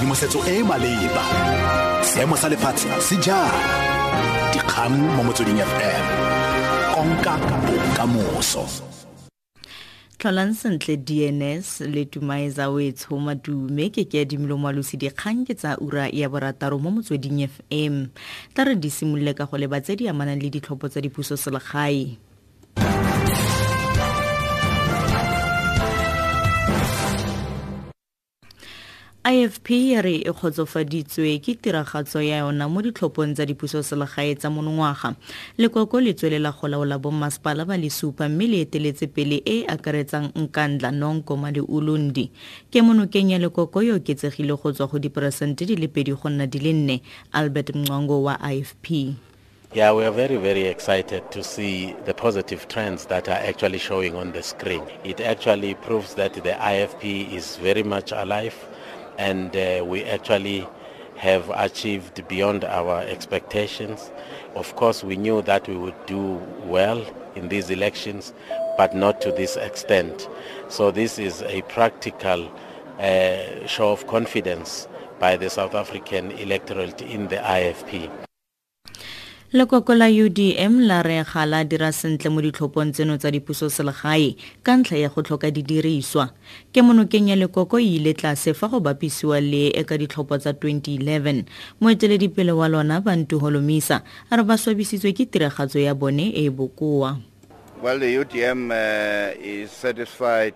[0.00, 1.24] tshedimosetso e e maleba.
[2.02, 3.52] Seemo sa lefatshe se jang
[4.52, 6.04] dikgang mo motsweding fm
[6.94, 7.36] konka
[7.68, 8.64] bokamoso.
[10.16, 16.08] Tlholang sentle dns le tumaiza wetsho madume ke ke adimile moalosi dikgang ke tsa ura
[16.08, 18.08] ya borataro mo motsweding fm
[18.56, 22.16] tla re di simolole ka go lebatse di amanang le ditlhopho tsa dipuso selegae
[29.24, 35.14] ifp ya re e kgotsofaditswe ke tiragatso ya yona mo ditlhophong tsa dipusoselegae tsa monongwaga.
[35.58, 39.66] Lekoko le tswelela go laola bommasepala ba le supa mme le eteletse pele e e
[39.68, 42.30] akaretsang nkandla nonkoma le ulundi.
[42.72, 46.46] Ke monokeng ya lekoko yo oketsegile go tswa go diperesente di le pedi go nna
[46.46, 47.02] di le nne
[47.32, 49.14] albert mngwango wa ifp
[49.72, 54.16] Yeah, we are very, very excited to see the positive trends that are actually showing
[54.16, 54.82] on the screen.
[55.04, 58.56] It actually proves that the IFP is very much alive
[59.20, 60.66] and uh, we actually
[61.16, 64.10] have achieved beyond our expectations.
[64.54, 67.04] Of course, we knew that we would do well
[67.36, 68.32] in these elections,
[68.78, 70.26] but not to this extent.
[70.70, 72.50] So this is a practical
[72.98, 78.29] uh, show of confidence by the South African electorate in the IFP.
[79.52, 84.36] Lekoko la udm la re ga la dira sentle mo ditlhophong tseno tsa dipuso selegae
[84.62, 86.30] ka ntlha ya go tlhoka didiriswa.
[86.70, 90.54] Ke monokeng ya lekoko e ile tlase fa go bapisiwa le e ka ditlhopho tsa
[90.54, 91.50] 2011
[91.82, 96.50] moeteledipele wa lona bantu holomisa a re ba swabisitswe ke tiragatso ya bone e e
[96.50, 97.18] bokoa.
[97.82, 100.54] Well, the UTM uh, is satisfied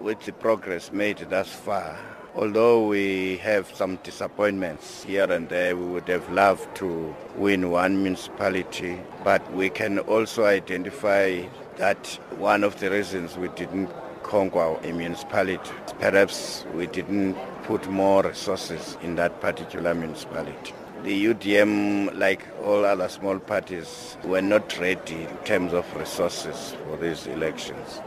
[0.00, 2.21] with the progress made thus far.
[2.34, 8.02] Although we have some disappointments here and there, we would have loved to win one
[8.02, 11.42] municipality, but we can also identify
[11.76, 12.06] that
[12.38, 13.90] one of the reasons we didn't
[14.22, 20.72] conquer a municipality, perhaps we didn't put more resources in that particular municipality.
[21.02, 26.96] The UDM, like all other small parties, were not ready in terms of resources for
[26.96, 28.00] these elections.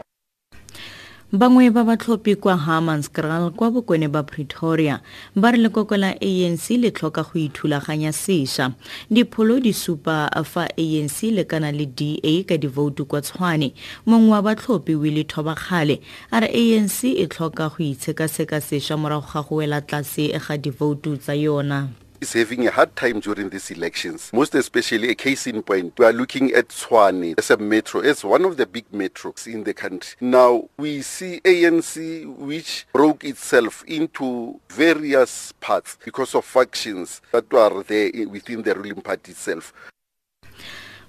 [1.36, 5.00] Bangwe ba batlhophi kwa hammanskraal kwa bokone ba pretoria
[5.36, 8.72] ba re lekoko la anc le tlhoka go ithulaganya sešwa.
[9.10, 13.74] Dipholo di supa fa anc le kana le da ka divoutu kwa tshwane.
[14.06, 16.00] Mongwe wa batlhophi wile thobakgale
[16.32, 21.16] a re anc e tlhoka go itshekaseka sešwa morago ga go wela tlase ga divoutu
[21.16, 21.88] tsa yona
[22.20, 24.30] is having a hard time during these elections.
[24.32, 28.24] Most especially a case in point, we are looking at Swane as a metro, as
[28.24, 30.16] one of the big metros in the country.
[30.20, 37.82] Now we see ANC which broke itself into various parts because of factions that were
[37.82, 39.72] there within the ruling party itself.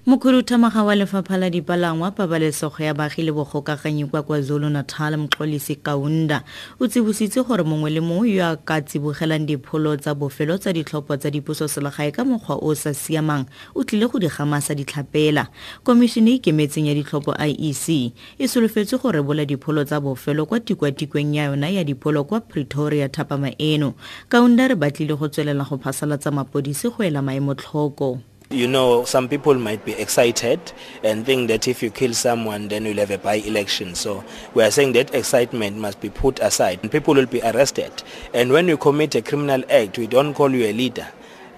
[0.08, 6.44] Mokhuduthamaga wa lefapha la dipalangwa pabalesego ya baagi le bogokaganyi kwa kwazulu natal mxolisi kaunda.
[6.80, 11.18] O tsibositse gore mongwe le mongwe yo a ka tsibogelang dipholo tsa bofelo tsa ditlhopho
[11.18, 13.46] tsa dipuso selegae ka mokgwa o sa siamang
[13.76, 15.48] o tlile go di gamasa ditlhapela.
[15.84, 21.36] Komišene e ikemetseng ya ditlhopho iec e solofetse go rebola dipholo tsa bofelo kwa tikwatikweng
[21.36, 23.94] ya yona ya dipholo kwa pretoria thapama eno.
[24.30, 28.20] Kaunda re batlile go tswelela go phasalatsa mapodisi go ela maemo tlhoko
[28.50, 30.72] You know, some people might be excited
[31.04, 33.94] and think that if you kill someone, then you'll have a by-election.
[33.96, 37.92] So we are saying that excitement must be put aside people will be arrested.
[38.34, 41.10] And when you commit a criminal act, we don't call you a leader.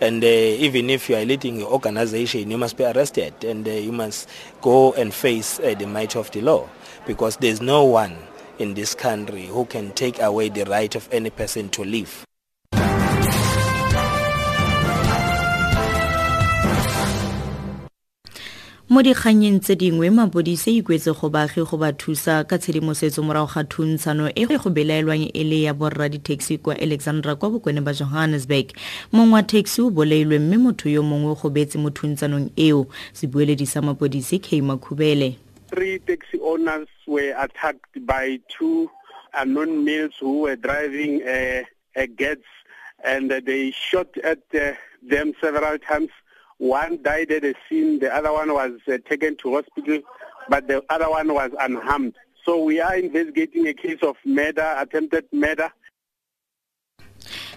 [0.01, 3.71] And uh, even if you are leading your organization, you must be arrested and uh,
[3.71, 4.27] you must
[4.61, 6.67] go and face uh, the might of the law
[7.05, 8.17] because there's no one
[8.57, 12.25] in this country who can take away the right of any person to live.
[18.89, 23.63] Mo dikganyeng tse dingwe mapodisi ikwetse go baagi go ba thusa ka tshedimosetso morago ga
[23.63, 28.73] thuntshano e go belaelwang e le ya borra ditaxi kwa alexandra kwa bokone ba johannesburg.
[29.13, 32.87] Mongwe wa taxi o bolailwe mme motho yo mongwe go betse mo thuntsanong eo.
[33.13, 35.37] Sebueledi sa mapodisi k makhubele
[35.69, 38.89] three taxi owners were attacked by two
[39.37, 41.63] unknown males who were driving a,
[41.95, 42.49] a Gets
[43.05, 44.73] and uh, they shot at uh,
[45.03, 46.09] them several times.
[46.59, 50.01] One died at the scene, the other one was uh, taken to hospital,
[50.49, 52.15] but the other one was unharmed.
[52.45, 55.71] So we are investigating a case of murder, attempted murder.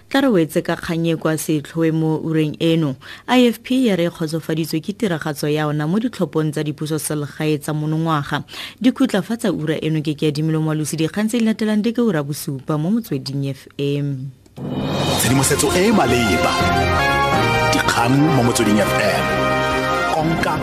[0.09, 2.95] tla re wetse ka kganye kwa setlhoe mo ureng eno
[3.27, 8.43] ifp ya re kgotsofaditswe ke tiragatso ya ona mo ditlhophong tsa dipuso selegae tsa monongwaga
[8.77, 12.77] dikhutlafatsa ura eno ke ke adimile moalosi dikgang tse di latelang di ka ura bosupa
[12.77, 14.29] mo motsweding fm
[15.17, 17.22] tshedimosetso e e maleba
[17.93, 19.25] dikgang mo motsweding fm
[20.17, 20.57] konka